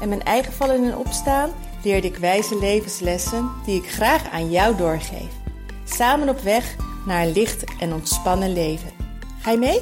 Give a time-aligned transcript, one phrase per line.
[0.00, 1.50] en mijn eigen vallen en opstaan
[1.82, 5.32] leerde ik wijze levenslessen die ik graag aan jou doorgeef.
[5.84, 8.90] Samen op weg naar een licht en ontspannen leven.
[9.40, 9.80] Ga je mee?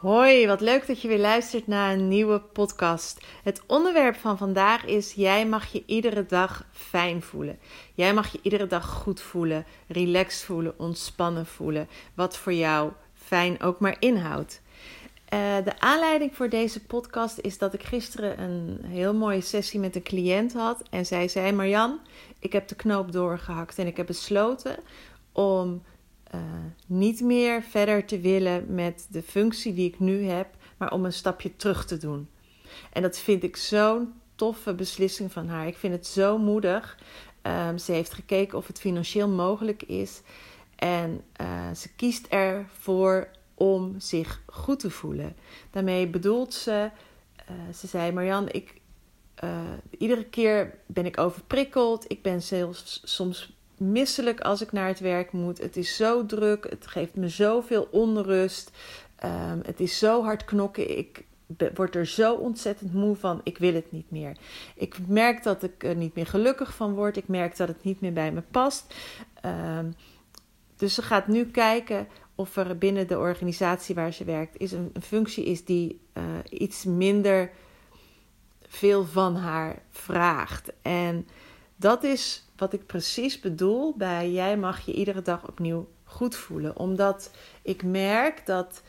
[0.00, 3.26] Hoi, wat leuk dat je weer luistert naar een nieuwe podcast.
[3.42, 7.58] Het onderwerp van vandaag is: jij mag je iedere dag fijn voelen.
[7.94, 11.88] Jij mag je iedere dag goed voelen, relaxed voelen, ontspannen voelen.
[12.14, 14.60] Wat voor jou fijn ook maar inhoudt.
[15.34, 19.96] Uh, de aanleiding voor deze podcast is dat ik gisteren een heel mooie sessie met
[19.96, 20.82] een cliënt had.
[20.90, 21.98] En zij zei: Marjan,
[22.38, 24.76] ik heb de knoop doorgehakt en ik heb besloten
[25.32, 25.82] om
[26.34, 26.40] uh,
[26.86, 31.12] niet meer verder te willen met de functie die ik nu heb, maar om een
[31.12, 32.28] stapje terug te doen.
[32.92, 35.66] En dat vind ik zo'n toffe beslissing van haar.
[35.66, 36.98] Ik vind het zo moedig.
[37.42, 40.20] Um, ze heeft gekeken of het financieel mogelijk is.
[40.76, 43.28] En uh, ze kiest ervoor
[43.60, 45.36] om zich goed te voelen.
[45.70, 46.90] Daarmee bedoelt ze,
[47.50, 48.80] uh, ze zei: Marjan, ik,
[49.44, 49.50] uh,
[49.98, 52.04] iedere keer ben ik overprikkeld.
[52.08, 55.58] Ik ben zelfs soms misselijk als ik naar het werk moet.
[55.58, 58.70] Het is zo druk, het geeft me zoveel onrust.
[59.24, 60.98] Um, het is zo hard knokken.
[60.98, 61.24] Ik
[61.74, 63.40] word er zo ontzettend moe van.
[63.44, 64.36] Ik wil het niet meer.
[64.74, 67.16] Ik merk dat ik er niet meer gelukkig van word.
[67.16, 68.94] Ik merk dat het niet meer bij me past.
[69.44, 69.94] Um,
[70.76, 72.08] dus ze gaat nu kijken
[72.40, 76.24] of er binnen de organisatie waar ze werkt is een, functie is die uh,
[76.60, 77.50] iets minder
[78.68, 80.72] veel van haar vraagt.
[80.82, 81.28] En
[81.76, 86.76] dat is wat ik precies bedoel bij jij mag je iedere dag opnieuw goed voelen.
[86.76, 87.30] Omdat
[87.62, 88.82] ik merk dat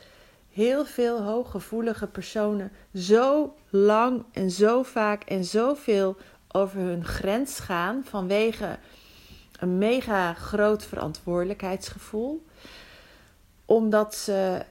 [0.50, 6.16] heel veel hooggevoelige personen zo lang en zo vaak en zoveel
[6.48, 8.78] over hun grens gaan vanwege
[9.58, 12.42] een mega groot verantwoordelijkheidsgevoel.
[13.64, 14.64] Omdat ze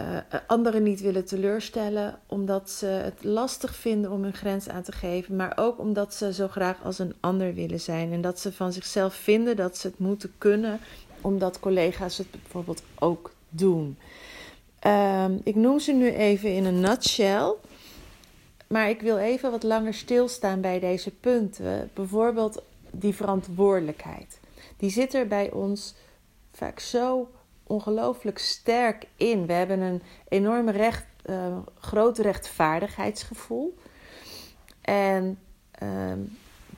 [0.00, 4.92] uh, anderen niet willen teleurstellen, omdat ze het lastig vinden om hun grens aan te
[4.92, 8.52] geven, maar ook omdat ze zo graag als een ander willen zijn en dat ze
[8.52, 10.80] van zichzelf vinden dat ze het moeten kunnen,
[11.20, 13.98] omdat collega's het bijvoorbeeld ook doen.
[14.86, 17.54] Uh, ik noem ze nu even in een nutshell.
[18.66, 21.90] Maar ik wil even wat langer stilstaan bij deze punten.
[21.94, 24.40] Bijvoorbeeld die verantwoordelijkheid.
[24.76, 25.94] Die zit er bij ons
[26.52, 27.28] vaak zo
[27.74, 29.46] ongelooflijk sterk in.
[29.46, 33.78] We hebben een enorme recht, uh, groot rechtvaardigheidsgevoel.
[34.80, 35.38] En
[35.82, 36.12] uh,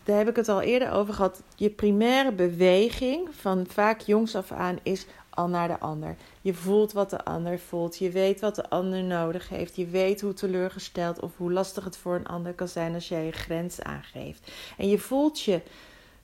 [0.04, 1.42] daar heb ik het al eerder over gehad.
[1.56, 6.16] Je primaire beweging van vaak jongs af aan is al naar de ander.
[6.40, 7.98] Je voelt wat de ander voelt.
[7.98, 9.76] Je weet wat de ander nodig heeft.
[9.76, 13.24] Je weet hoe teleurgesteld of hoe lastig het voor een ander kan zijn als jij
[13.24, 14.50] je grens aangeeft.
[14.76, 15.60] En je voelt je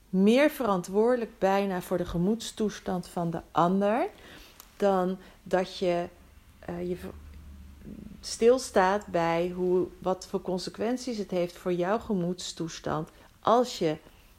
[0.09, 4.09] meer verantwoordelijk bijna voor de gemoedstoestand van de ander
[4.83, 6.09] dan dat je
[6.71, 6.97] uh, je
[8.21, 13.09] stilstaat bij hoe, wat voor consequenties het heeft voor jouw gemoedstoestand
[13.41, 13.97] als je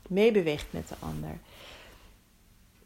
[0.08, 1.38] meebeweegt met de ander.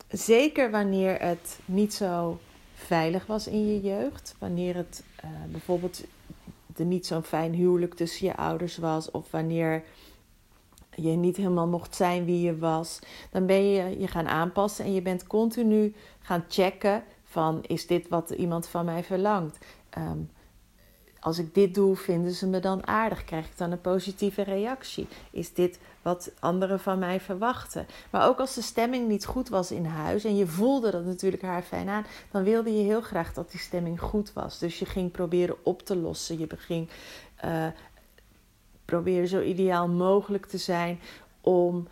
[0.09, 2.39] Zeker wanneer het niet zo
[2.73, 6.03] veilig was in je jeugd, wanneer het uh, bijvoorbeeld
[6.75, 9.83] er niet zo'n fijn huwelijk tussen je ouders was, of wanneer
[10.95, 12.99] je niet helemaal mocht zijn wie je was,
[13.31, 18.07] dan ben je je gaan aanpassen en je bent continu gaan checken van is dit
[18.07, 19.57] wat iemand van mij verlangt?
[19.97, 20.29] Um,
[21.19, 23.23] als ik dit doe, vinden ze me dan aardig?
[23.23, 25.07] Krijg ik dan een positieve reactie?
[25.31, 27.87] Is dit wat anderen van mij verwachten?
[28.09, 31.43] Maar ook als de stemming niet goed was in huis en je voelde dat natuurlijk
[31.43, 34.59] haar fijn aan, dan wilde je heel graag dat die stemming goed was.
[34.59, 36.39] Dus je ging proberen op te lossen.
[36.39, 36.89] Je ging
[37.45, 37.67] uh,
[38.85, 40.99] proberen zo ideaal mogelijk te zijn
[41.41, 41.87] om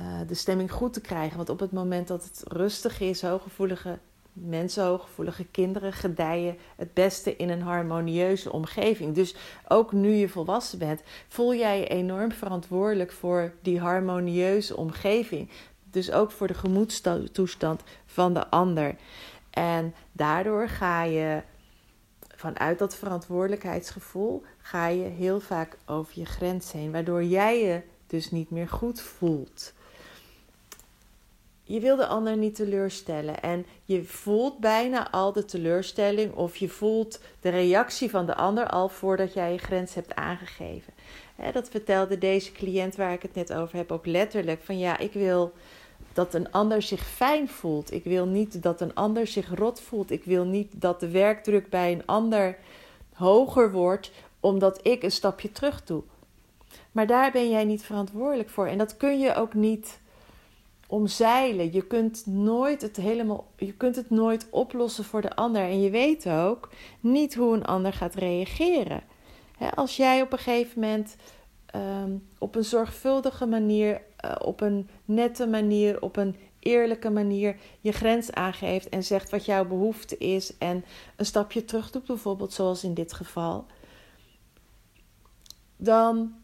[0.00, 1.36] uh, de stemming goed te krijgen.
[1.36, 3.98] Want op het moment dat het rustig is, hooggevoelige
[4.34, 9.14] mensen, hooggevoelige kinderen gedijen het beste in een harmonieuze omgeving.
[9.14, 9.34] Dus
[9.68, 15.50] ook nu je volwassen bent, voel jij je enorm verantwoordelijk voor die harmonieuze omgeving.
[15.90, 18.96] Dus ook voor de gemoedstoestand van de ander.
[19.50, 21.42] En daardoor ga je
[22.36, 28.30] vanuit dat verantwoordelijkheidsgevoel ga je heel vaak over je grens heen, waardoor jij je dus
[28.30, 29.72] niet meer goed voelt.
[31.64, 33.42] Je wil de ander niet teleurstellen.
[33.42, 38.68] En je voelt bijna al de teleurstelling of je voelt de reactie van de ander
[38.68, 40.92] al voordat jij je grens hebt aangegeven.
[41.52, 44.62] dat vertelde deze cliënt waar ik het net over heb ook letterlijk.
[44.62, 45.52] Van ja, ik wil
[46.12, 47.92] dat een ander zich fijn voelt.
[47.92, 50.10] Ik wil niet dat een ander zich rot voelt.
[50.10, 52.58] Ik wil niet dat de werkdruk bij een ander
[53.12, 56.02] hoger wordt omdat ik een stapje terug doe.
[56.92, 58.66] Maar daar ben jij niet verantwoordelijk voor.
[58.66, 59.98] En dat kun je ook niet
[60.86, 61.72] omzeilen.
[61.72, 65.62] Je kunt, nooit het helemaal, je kunt het nooit oplossen voor de ander.
[65.62, 66.68] En je weet ook
[67.00, 69.02] niet hoe een ander gaat reageren.
[69.74, 71.16] als jij op een gegeven moment
[71.66, 77.92] ehm, op een zorgvuldige manier, uh, op een nette manier, op een eerlijke manier je
[77.92, 80.84] grens aangeeft en zegt wat jouw behoefte is en
[81.16, 83.66] een stapje terug doet, bijvoorbeeld zoals in dit geval,
[85.76, 86.34] dan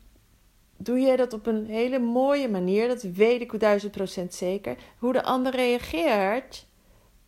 [0.83, 2.89] doe je dat op een hele mooie manier.
[2.89, 4.77] Dat weet ik duizend procent zeker.
[4.99, 6.67] Hoe de ander reageert,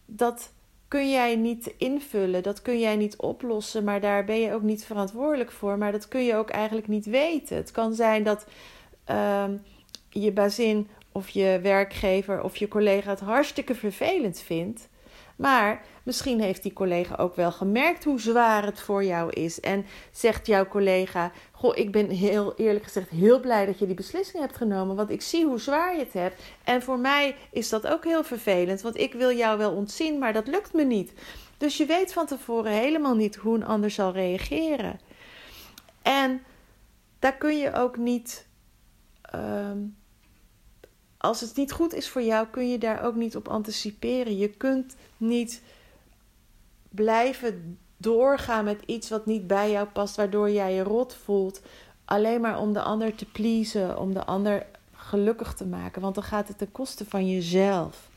[0.07, 0.53] dat
[0.89, 2.43] kun jij niet invullen.
[2.43, 3.85] Dat kun jij niet oplossen.
[3.85, 5.79] Maar daar ben je ook niet verantwoordelijk voor.
[5.79, 7.57] Maar dat kun je ook eigenlijk niet weten.
[7.57, 8.47] Het kan zijn dat
[9.11, 9.45] uh,
[10.11, 14.89] je bazin of je werkgever of je collega het hartstikke vervelend vindt.
[15.37, 19.61] Maar misschien heeft die collega ook wel gemerkt hoe zwaar het voor jou is.
[19.61, 23.95] En zegt jouw collega: Goh, ik ben heel eerlijk gezegd heel blij dat je die
[23.95, 24.97] beslissing hebt genomen.
[24.97, 26.43] Want ik zie hoe zwaar je het hebt.
[26.65, 28.81] En voor mij is dat ook heel vervelend.
[28.81, 31.13] Want ik wil jou wel ontzien, maar dat lukt me niet.
[31.57, 35.01] Dus je weet van tevoren helemaal niet hoe een ander zal reageren.
[36.03, 36.43] En
[37.19, 38.47] daar kun je ook niet.
[39.23, 39.79] Ehm,
[41.19, 44.37] als het niet goed is voor jou, kun je daar ook niet op anticiperen.
[44.37, 45.63] Je kunt niet
[46.95, 51.63] blijven doorgaan met iets wat niet bij jou past, waardoor jij je rot voelt.
[52.05, 56.03] Alleen maar om de ander te pleasen, om de ander gelukkig te maken.
[56.03, 58.11] Want dan gaat het ten koste van jezelf.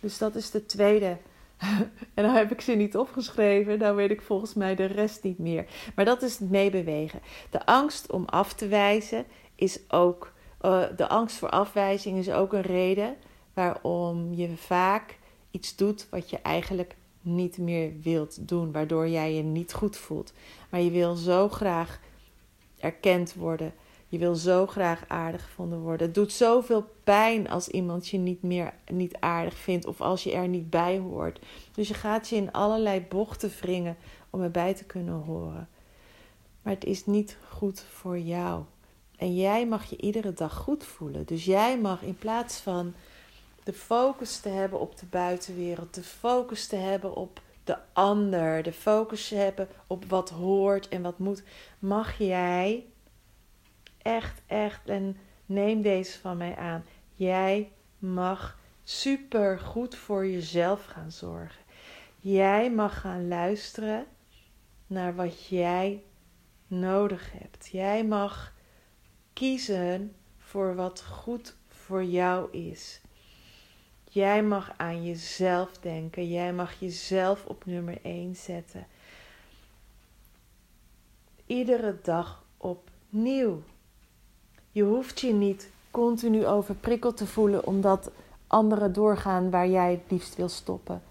[0.00, 1.16] Dus dat is de tweede.
[2.14, 5.38] en dan heb ik ze niet opgeschreven, dan weet ik volgens mij de rest niet
[5.38, 5.66] meer.
[5.94, 7.20] Maar dat is het meebewegen.
[7.50, 9.24] De angst om af te wijzen
[9.54, 13.16] is ook uh, de angst voor afwijzing is ook een reden
[13.54, 15.18] waarom je vaak
[15.50, 20.32] iets doet wat je eigenlijk niet meer wilt doen, waardoor jij je niet goed voelt.
[20.70, 22.00] Maar je wil zo graag
[22.78, 23.74] erkend worden.
[24.08, 26.06] Je wil zo graag aardig gevonden worden.
[26.06, 30.32] Het doet zoveel pijn als iemand je niet meer niet aardig vindt of als je
[30.32, 31.40] er niet bij hoort.
[31.74, 33.96] Dus je gaat je in allerlei bochten wringen
[34.30, 35.68] om erbij te kunnen horen.
[36.62, 38.62] Maar het is niet goed voor jou.
[39.16, 41.26] En jij mag je iedere dag goed voelen.
[41.26, 42.94] Dus jij mag in plaats van
[43.64, 48.72] de focus te hebben op de buitenwereld, de focus te hebben op de ander, de
[48.72, 51.42] focus te hebben op wat hoort en wat moet,
[51.78, 52.86] mag jij
[54.02, 55.16] echt, echt, en
[55.46, 56.84] neem deze van mij aan,
[57.14, 61.62] jij mag super goed voor jezelf gaan zorgen.
[62.20, 64.06] Jij mag gaan luisteren
[64.86, 66.02] naar wat jij
[66.66, 67.68] nodig hebt.
[67.72, 68.52] Jij mag
[69.32, 73.00] kiezen voor wat goed voor jou is.
[74.12, 76.28] Jij mag aan jezelf denken.
[76.28, 78.86] Jij mag jezelf op nummer 1 zetten.
[81.46, 83.62] Iedere dag opnieuw.
[84.72, 88.10] Je hoeft je niet continu overprikkeld te voelen omdat
[88.46, 91.02] anderen doorgaan waar jij het liefst wil stoppen.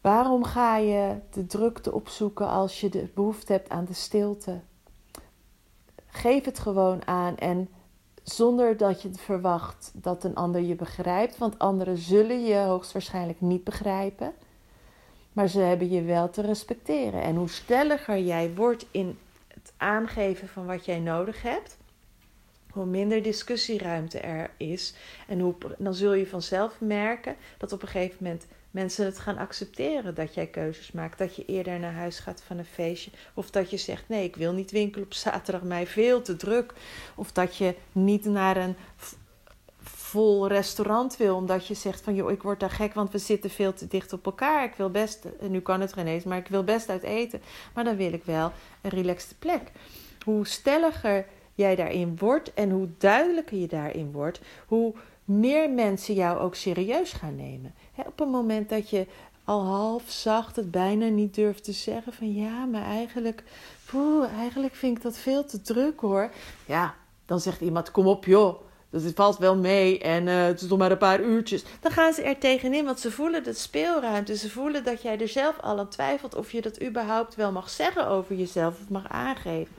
[0.00, 4.60] Waarom ga je de drukte opzoeken als je de behoefte hebt aan de stilte?
[6.06, 7.68] Geef het gewoon aan en
[8.22, 13.64] zonder dat je verwacht dat een ander je begrijpt, want anderen zullen je hoogstwaarschijnlijk niet
[13.64, 14.32] begrijpen,
[15.32, 17.22] maar ze hebben je wel te respecteren.
[17.22, 21.76] En hoe stelliger jij wordt in het aangeven van wat jij nodig hebt,
[22.72, 24.94] hoe minder discussieruimte er is.
[25.28, 29.38] En hoe, dan zul je vanzelf merken dat op een gegeven moment mensen het gaan
[29.38, 31.18] accepteren dat jij keuzes maakt.
[31.18, 33.10] Dat je eerder naar huis gaat van een feestje.
[33.34, 36.72] Of dat je zegt: nee, ik wil niet winkelen op zaterdag, mij veel te druk.
[37.14, 38.76] Of dat je niet naar een
[39.82, 43.50] vol restaurant wil, omdat je zegt van joh, ik word daar gek, want we zitten
[43.50, 44.64] veel te dicht op elkaar.
[44.64, 47.42] Ik wil best, nu kan het geen eens, maar ik wil best uit eten.
[47.74, 49.70] Maar dan wil ik wel een relaxte plek.
[50.24, 56.38] Hoe stelliger jij daarin wordt en hoe duidelijker je daarin wordt, hoe meer mensen jou
[56.38, 57.74] ook serieus gaan nemen.
[58.06, 59.06] op een moment dat je
[59.44, 63.42] al half zacht het bijna niet durft te zeggen van ja, maar eigenlijk,
[63.86, 66.30] poeh, eigenlijk vind ik dat veel te druk hoor.
[66.66, 66.94] Ja,
[67.26, 68.60] dan zegt iemand kom op joh,
[68.90, 71.64] dat valt wel mee en uh, het is nog maar een paar uurtjes.
[71.80, 74.36] Dan gaan ze er tegenin, want ze voelen de speelruimte.
[74.36, 77.70] Ze voelen dat jij er zelf al aan twijfelt of je dat überhaupt wel mag
[77.70, 79.74] zeggen over jezelf of mag aangeven.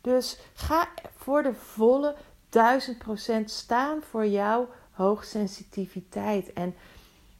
[0.00, 2.14] Dus ga voor de volle
[2.48, 6.52] duizend procent staan voor jouw hoogsensitiviteit.
[6.52, 6.74] En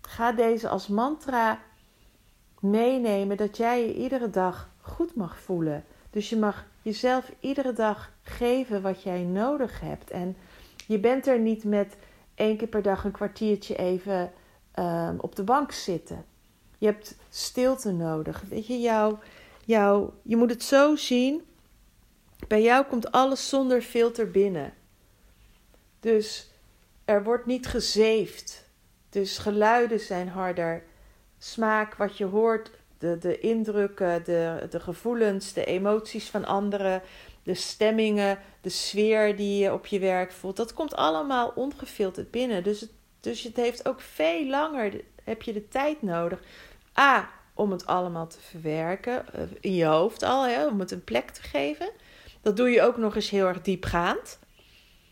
[0.01, 1.61] ga deze als mantra
[2.61, 5.85] meenemen dat jij je iedere dag goed mag voelen.
[6.11, 10.11] Dus je mag jezelf iedere dag geven wat jij nodig hebt.
[10.11, 10.37] En
[10.87, 11.97] je bent er niet met
[12.35, 14.33] één keer per dag een kwartiertje even
[14.73, 16.25] ehm, op de bank zitten.
[16.79, 18.43] Je hebt stilte nodig.
[18.49, 18.81] Weet je,
[20.23, 21.43] je moet het zo zien.
[22.49, 24.73] Bij jou komt alles zonder filter binnen.
[26.01, 26.51] Dus
[27.05, 28.67] er wordt niet gezeefd.
[29.11, 30.83] Dus geluiden zijn harder.
[31.39, 37.03] Smaak, wat je hoort, de, de indrukken, de, de gevoelens, de emoties van anderen,
[37.43, 40.57] de stemmingen, de sfeer die je op je werk voelt.
[40.57, 42.63] Dat komt allemaal ongefilterd binnen.
[42.63, 42.91] Dus het,
[43.21, 46.41] dus het heeft ook veel langer, heb je de tijd nodig.
[46.99, 51.05] A, om het allemaal te verwerken eh, in je hoofd al, hè, om het een
[51.05, 51.91] plek te geven.
[52.43, 54.39] Dat doe je ook nog eens heel erg diepgaand.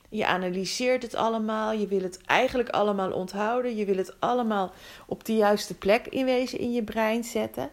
[0.09, 1.73] Je analyseert het allemaal.
[1.73, 3.77] Je wil het eigenlijk allemaal onthouden.
[3.77, 4.73] Je wil het allemaal
[5.07, 7.71] op de juiste plek in wezen in je brein zetten.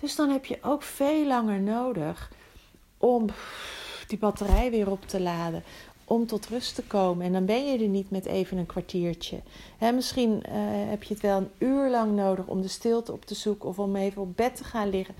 [0.00, 2.30] Dus dan heb je ook veel langer nodig
[2.98, 3.26] om
[4.06, 5.62] die batterij weer op te laden.
[6.04, 7.26] Om tot rust te komen.
[7.26, 9.40] En dan ben je er niet met even een kwartiertje.
[9.94, 10.52] misschien uh,
[10.90, 13.68] heb je het wel een uur lang nodig om de stilte op te zoeken.
[13.68, 15.14] Of om even op bed te gaan liggen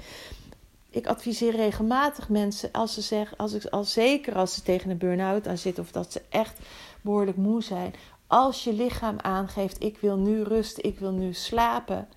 [0.99, 4.99] ik adviseer regelmatig mensen, als ze zeggen, als ik, al zeker als ze tegen een
[4.99, 6.59] burn-out aan zitten of dat ze echt
[7.01, 7.95] behoorlijk moe zijn.
[8.27, 12.09] Als je lichaam aangeeft, ik wil nu rust, ik wil nu slapen.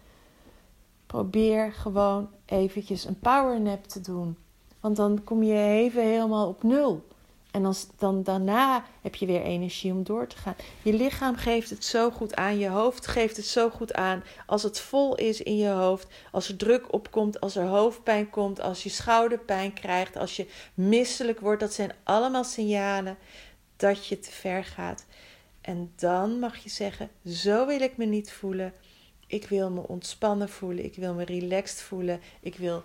[1.06, 4.38] Probeer gewoon eventjes een powernap te doen.
[4.80, 7.08] Want dan kom je even helemaal op nul.
[7.52, 10.56] En dan, dan, daarna heb je weer energie om door te gaan.
[10.82, 12.58] Je lichaam geeft het zo goed aan.
[12.58, 14.24] Je hoofd geeft het zo goed aan.
[14.46, 16.08] Als het vol is in je hoofd.
[16.32, 17.40] Als er druk opkomt.
[17.40, 18.62] Als er hoofdpijn komt.
[18.62, 20.18] Als je schouderpijn krijgt.
[20.18, 21.62] Als je misselijk wordt.
[21.62, 23.18] Dat zijn allemaal signalen
[23.76, 25.06] dat je te ver gaat.
[25.62, 28.74] En dan mag je zeggen: Zo wil ik me niet voelen.
[29.28, 30.86] Ik wil me ontspannen voelen.
[30.86, 32.22] Ik wil me relaxed voelen.
[32.42, 32.84] Ik wil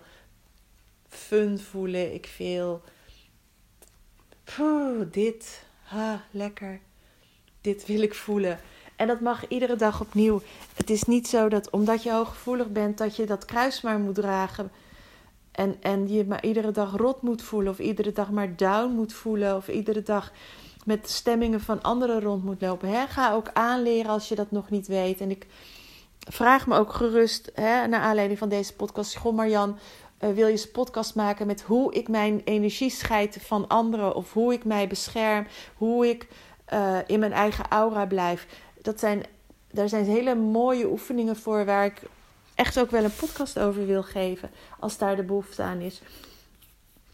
[1.09, 2.13] fun voelen.
[2.13, 2.81] Ik wil
[4.55, 6.79] Poeh, dit, ha, lekker.
[7.61, 8.59] Dit wil ik voelen.
[8.95, 10.41] En dat mag iedere dag opnieuw.
[10.73, 14.15] Het is niet zo dat omdat je hooggevoelig bent, dat je dat kruis maar moet
[14.15, 14.71] dragen.
[15.51, 17.71] En, en je maar iedere dag rot moet voelen.
[17.71, 19.55] Of iedere dag maar down moet voelen.
[19.55, 20.31] Of iedere dag
[20.85, 22.89] met de stemmingen van anderen rond moet lopen.
[22.89, 23.07] Hè?
[23.07, 25.21] Ga ook aanleren als je dat nog niet weet.
[25.21, 25.45] En ik
[26.19, 29.15] vraag me ook gerust, naar aanleiding van deze podcast.
[29.15, 29.77] Goh, Marjan,
[30.21, 34.33] uh, wil je eens podcast maken met hoe ik mijn energie scheid van anderen of
[34.33, 36.27] hoe ik mij bescherm, hoe ik
[36.73, 38.47] uh, in mijn eigen aura blijf.
[38.81, 39.23] Dat zijn,
[39.71, 42.01] daar zijn hele mooie oefeningen voor waar ik
[42.55, 46.01] echt ook wel een podcast over wil geven als daar de behoefte aan is.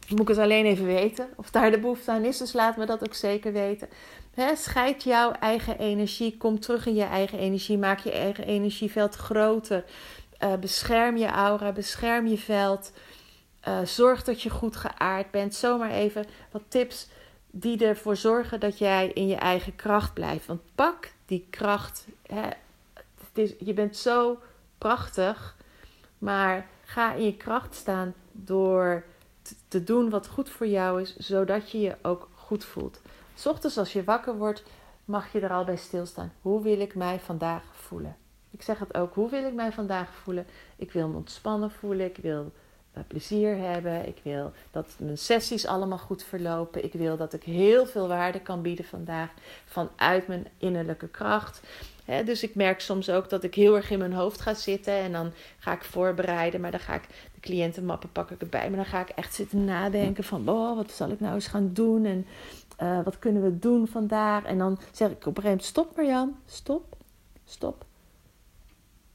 [0.09, 2.85] Moet ik het alleen even weten of daar de behoefte aan is, dus laat me
[2.85, 3.89] dat ook zeker weten.
[4.33, 9.15] He, scheid jouw eigen energie, kom terug in je eigen energie, maak je eigen energieveld
[9.15, 9.83] groter.
[10.43, 12.91] Uh, bescherm je aura, bescherm je veld.
[13.67, 15.55] Uh, zorg dat je goed geaard bent.
[15.55, 17.07] Zomaar even wat tips
[17.51, 20.45] die ervoor zorgen dat jij in je eigen kracht blijft.
[20.45, 22.07] Want pak die kracht.
[22.27, 22.49] Hè.
[23.33, 24.39] Het is, je bent zo
[24.77, 25.55] prachtig,
[26.17, 29.03] maar ga in je kracht staan door
[29.67, 33.01] te doen wat goed voor jou is, zodat je je ook goed voelt.
[33.45, 34.63] Ochtends als je wakker wordt,
[35.05, 36.33] mag je er al bij stilstaan.
[36.41, 38.15] Hoe wil ik mij vandaag voelen?
[38.53, 40.45] Ik zeg het ook, hoe wil ik mij vandaag voelen?
[40.75, 42.51] Ik wil me ontspannen voelen, ik wil
[42.97, 47.43] uh, plezier hebben, ik wil dat mijn sessies allemaal goed verlopen, ik wil dat ik
[47.43, 49.29] heel veel waarde kan bieden vandaag
[49.65, 51.61] vanuit mijn innerlijke kracht.
[52.25, 55.11] dus ik merk soms ook dat ik heel erg in mijn hoofd ga zitten en
[55.11, 58.85] dan ga ik voorbereiden, maar dan ga ik de cliëntenmappen pak ik erbij, maar dan
[58.85, 62.25] ga ik echt zitten nadenken van, wat zal ik nou eens gaan doen en
[62.81, 64.43] uh, wat kunnen we doen vandaag?
[64.43, 66.95] En dan zeg ik op een gegeven moment, stop Marjan, stop,
[67.45, 67.85] stop.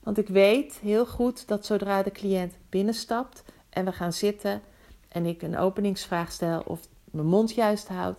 [0.08, 4.62] Want ik weet heel goed dat zodra de cliënt binnenstapt en we gaan zitten
[5.08, 8.16] en ik een openingsvraag stel of mijn mond juist houd,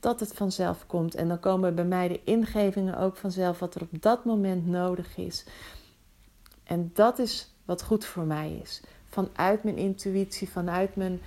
[0.00, 1.14] dat het vanzelf komt.
[1.14, 5.16] En dan komen bij mij de ingevingen ook vanzelf wat er op dat moment nodig
[5.16, 5.44] is.
[6.64, 8.82] En dat is wat goed voor mij is.
[9.08, 11.20] Vanuit mijn intuïtie, vanuit mijn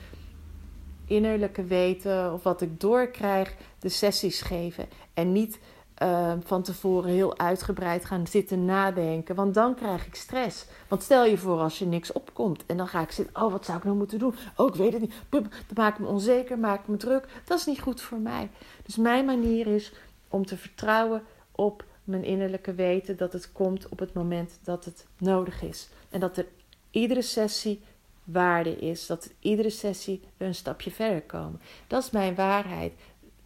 [1.05, 4.85] innerlijke weten of wat ik doorkrijg, de sessies geven.
[5.13, 5.59] En niet
[6.03, 9.35] uh, van tevoren heel uitgebreid gaan zitten nadenken.
[9.35, 10.65] Want dan krijg ik stress.
[10.87, 12.65] Want stel je voor als je niks opkomt.
[12.65, 13.43] En dan ga ik zitten.
[13.43, 14.35] Oh, wat zou ik nou moeten doen?
[14.55, 15.13] Oh, ik weet het niet.
[15.29, 15.43] Dat
[15.75, 17.27] maakt me onzeker, maakt me druk.
[17.45, 18.49] Dat is niet goed voor mij.
[18.83, 19.93] Dus mijn manier is
[20.27, 23.17] om te vertrouwen op mijn innerlijke weten.
[23.17, 25.89] Dat het komt op het moment dat het nodig is.
[26.09, 26.45] En dat er
[26.91, 27.81] iedere sessie
[28.23, 29.05] waarde is.
[29.05, 31.61] Dat iedere sessie een stapje verder komen.
[31.87, 32.93] Dat is mijn waarheid.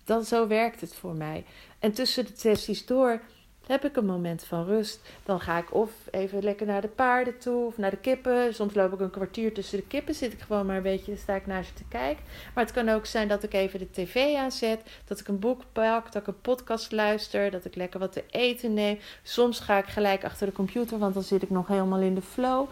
[0.03, 1.45] Dan, zo werkt het voor mij.
[1.79, 3.21] En tussen de sessies door
[3.65, 4.99] heb ik een moment van rust.
[5.25, 8.53] Dan ga ik of even lekker naar de paarden toe of naar de kippen.
[8.53, 10.15] Soms loop ik een kwartier tussen de kippen.
[10.15, 12.23] Zit ik gewoon maar een beetje, sta ik naar ze te kijken.
[12.53, 14.81] Maar het kan ook zijn dat ik even de tv aanzet.
[15.05, 17.51] Dat ik een boek pak, dat ik een podcast luister.
[17.51, 18.99] Dat ik lekker wat te eten neem.
[19.23, 22.21] Soms ga ik gelijk achter de computer, want dan zit ik nog helemaal in de
[22.21, 22.67] flow.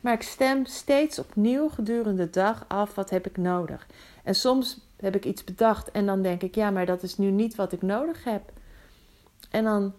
[0.00, 3.86] Maar ik stem steeds opnieuw gedurende de dag af wat heb ik nodig.
[4.24, 7.30] En soms heb ik iets bedacht en dan denk ik, ja, maar dat is nu
[7.30, 8.52] niet wat ik nodig heb.
[9.50, 9.94] En dan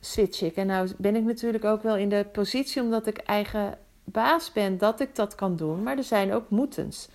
[0.00, 0.56] switch ik.
[0.56, 4.78] En nou ben ik natuurlijk ook wel in de positie, omdat ik eigen baas ben,
[4.78, 5.82] dat ik dat kan doen.
[5.82, 7.08] Maar er zijn ook moetens.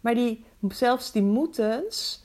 [0.00, 2.24] Maar die, zelfs die moetens,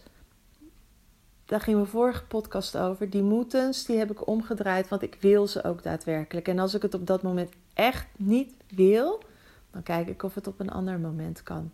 [1.46, 3.10] daar ging mijn vorige podcast over.
[3.10, 6.48] Die moetens, die heb ik omgedraaid, want ik wil ze ook daadwerkelijk.
[6.48, 9.24] En als ik het op dat moment echt niet wil,
[9.72, 11.72] dan kijk ik of het op een ander moment kan.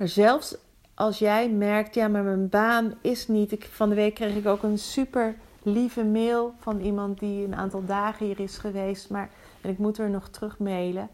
[0.00, 0.56] Maar zelfs
[0.94, 3.52] als jij merkt, ja, maar mijn baan is niet.
[3.52, 7.54] Ik, van de week kreeg ik ook een super lieve mail van iemand die een
[7.54, 9.10] aantal dagen hier is geweest.
[9.10, 9.30] Maar,
[9.60, 11.08] en ik moet er nog terug mailen.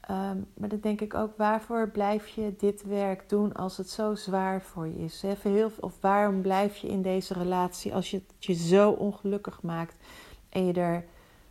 [0.00, 4.14] Ehm, maar dan denk ik ook, waarvoor blijf je dit werk doen als het zo
[4.14, 5.24] zwaar voor je is?
[5.42, 9.96] Heel, of waarom blijf je in deze relatie als je het je zo ongelukkig maakt
[10.48, 11.04] en je er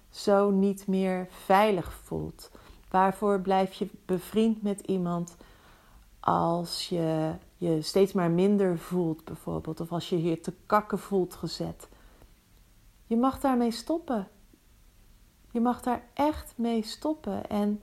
[0.09, 2.51] zo niet meer veilig voelt?
[2.89, 5.35] Waarvoor blijf je bevriend met iemand
[6.19, 11.33] als je je steeds maar minder voelt, bijvoorbeeld, of als je je te kakken voelt
[11.33, 11.87] gezet?
[13.05, 14.27] Je mag daarmee stoppen.
[15.51, 17.49] Je mag daar echt mee stoppen.
[17.49, 17.81] En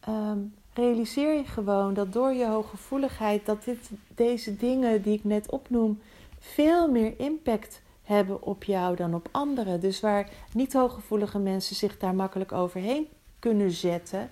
[0.00, 0.38] ehm,
[0.72, 6.00] realiseer je gewoon dat door je hooggevoeligheid, dat dit, deze dingen die ik net opnoem,
[6.38, 9.80] veel meer impact hebben op jou dan op anderen.
[9.80, 13.08] Dus waar niet hooggevoelige mensen zich daar makkelijk overheen
[13.38, 14.30] kunnen zetten,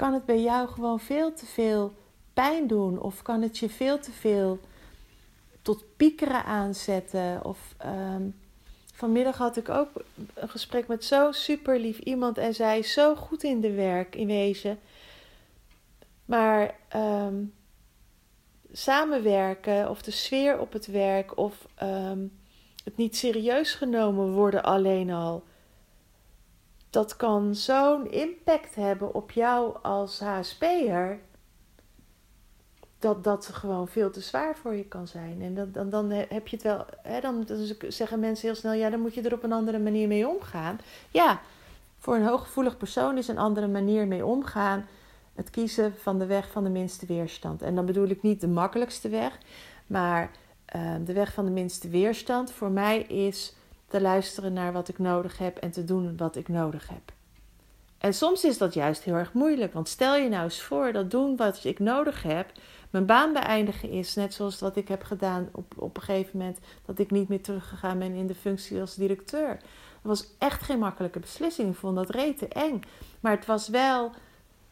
[0.00, 1.92] kan het bij jou gewoon veel te veel
[2.34, 3.00] pijn doen.
[3.00, 4.58] Of kan het je veel te veel
[5.62, 7.44] tot piekeren aanzetten.
[7.44, 8.22] Of ehm,
[8.94, 9.88] vanmiddag had ik ook
[10.34, 12.38] een gesprek met zo'n super lief iemand.
[12.38, 14.78] En zij is zo goed in de werk, in wezen.
[16.24, 17.44] Maar ehm,
[18.72, 22.26] samenwerken of de sfeer op het werk of ehm,
[22.84, 25.44] het niet serieus genomen worden alleen al.
[26.90, 31.18] Dat kan zo'n impact hebben op jou als HSP'er
[32.98, 35.42] dat dat gewoon veel te zwaar voor je kan zijn.
[35.42, 38.72] En dan, dan, dan heb je het wel, hè, dan, dan zeggen mensen heel snel,
[38.72, 40.78] ja, dan moet je er op een andere manier mee omgaan.
[41.10, 41.40] Ja,
[41.98, 44.86] voor een hooggevoelig persoon is een andere manier mee omgaan
[45.34, 47.62] het kiezen van de weg van de minste weerstand.
[47.62, 49.38] En dan bedoel ik niet de makkelijkste weg,
[49.86, 50.30] maar
[50.76, 53.54] uh, de weg van de minste weerstand voor mij is
[53.90, 57.12] te luisteren naar wat ik nodig heb en te doen wat ik nodig heb.
[57.98, 61.10] En soms is dat juist heel erg moeilijk, want stel je nou eens voor dat
[61.10, 62.52] doen wat ik nodig heb
[62.90, 64.14] mijn baan beëindigen is.
[64.14, 67.42] Net zoals wat ik heb gedaan op, op een gegeven moment dat ik niet meer
[67.42, 69.48] teruggegaan ben in de functie als directeur.
[70.02, 71.70] Dat was echt geen makkelijke beslissing.
[71.70, 72.82] Ik vond dat rete eng.
[73.20, 74.12] Maar het was wel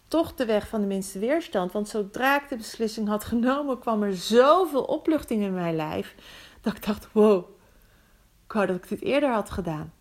[0.09, 1.73] toch de weg van de minste weerstand.
[1.73, 6.15] Want zodra ik de beslissing had genomen, kwam er zoveel opluchting in mijn lijf.
[6.61, 7.45] Dat ik dacht: wow,
[8.49, 9.93] ik wou dat ik dit eerder had gedaan.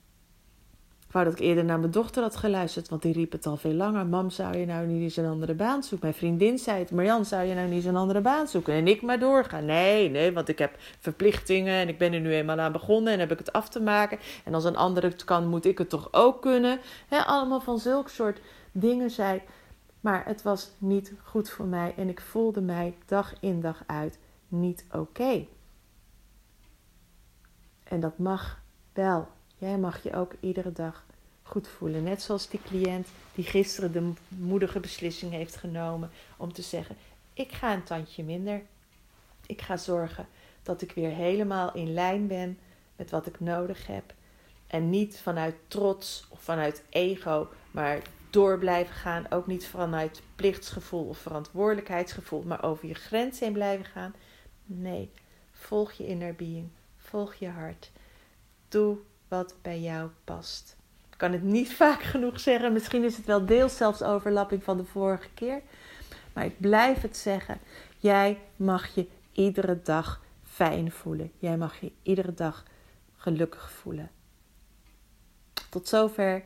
[1.07, 3.57] Ik wou dat ik eerder naar mijn dochter had geluisterd, want die riep het al
[3.57, 4.05] veel langer.
[4.05, 6.07] Mam, zou je nou niet eens een andere baan zoeken?
[6.07, 6.91] Mijn vriendin zei het.
[6.91, 8.73] Marjan, zou je nou niet eens een andere baan zoeken?
[8.73, 9.65] En ik maar doorgaan.
[9.65, 13.19] Nee, nee, want ik heb verplichtingen en ik ben er nu eenmaal aan begonnen en
[13.19, 14.19] heb ik het af te maken.
[14.43, 16.79] En als een andere het kan, moet ik het toch ook kunnen?
[17.07, 18.39] He, allemaal van zulk soort
[18.71, 19.41] dingen zei.
[20.01, 24.19] Maar het was niet goed voor mij en ik voelde mij dag in dag uit
[24.47, 25.45] niet oké.
[27.89, 28.61] En dat mag
[28.93, 29.27] wel.
[29.57, 31.05] Jij mag je ook iedere dag
[31.43, 32.03] goed voelen.
[32.03, 36.95] Net zoals die cliënt die gisteren de moedige beslissing heeft genomen om te zeggen:
[37.33, 38.61] Ik ga een tandje minder.
[39.45, 40.27] Ik ga zorgen
[40.63, 42.57] dat ik weer helemaal in lijn ben
[42.95, 44.13] met wat ik nodig heb.
[44.67, 49.25] En niet vanuit trots of vanuit ego, maar door blijven gaan.
[49.29, 54.13] Ook niet vanuit plichtsgevoel of verantwoordelijkheidsgevoel, maar over je grens heen blijven gaan.
[54.65, 55.11] Nee,
[55.51, 56.69] volg je inner being,
[57.07, 57.91] volg je hart.
[58.67, 60.75] Doe wat bij jou past.
[61.11, 62.73] Ik kan het niet vaak genoeg zeggen.
[62.73, 65.61] Misschien is het wel deels zelfs overlapping van de vorige keer.
[66.33, 67.59] Maar ik blijf het zeggen.
[67.97, 71.31] Jij mag je iedere dag fijn voelen.
[71.39, 72.63] Jij mag je iedere dag
[73.15, 74.09] gelukkig voelen.
[75.69, 76.43] Tot zover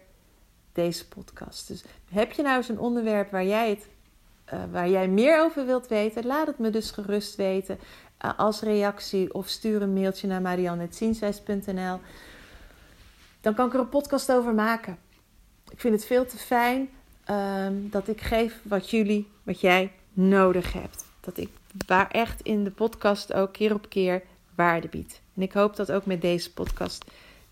[0.74, 1.68] deze podcast.
[1.68, 3.88] Dus heb je nou eens een onderwerp waar jij, het,
[4.54, 6.26] uh, waar jij meer over wilt weten?
[6.26, 7.80] Laat het me dus gerust weten
[8.26, 12.00] uh, als reactie of stuur een mailtje naar marianne.zienswijs.nl
[13.42, 14.98] dan kan ik er een podcast over maken.
[15.70, 16.90] Ik vind het veel te fijn
[17.30, 21.06] um, dat ik geef wat jullie, wat jij nodig hebt.
[21.20, 21.50] Dat ik
[21.88, 24.22] waar echt in de podcast ook keer op keer
[24.56, 25.22] waarde bied.
[25.36, 27.06] En ik hoop dat ook met deze podcast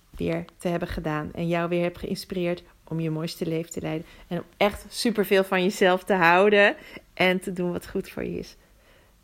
[0.10, 4.08] weer te hebben gedaan en jou weer heb geïnspireerd om je mooiste leven te leiden
[4.28, 6.76] en om echt superveel van jezelf te houden
[7.14, 8.56] en te doen wat goed voor je is.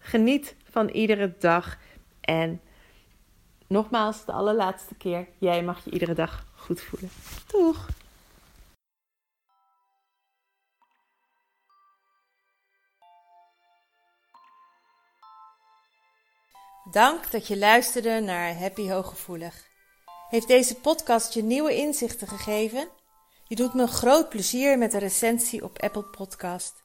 [0.06, 1.78] Geniet van iedere dag
[2.22, 2.62] en
[3.68, 7.10] nogmaals de allerlaatste keer, jij mag je iedere dag goed voelen.
[7.48, 7.88] Doeg!
[16.92, 19.68] Dank dat je luisterde naar Happy Hooggevoelig.
[20.30, 22.88] Heeft deze podcast je nieuwe inzichten gegeven?
[23.48, 26.85] Je doet me groot plezier met een recensie op Apple Podcast.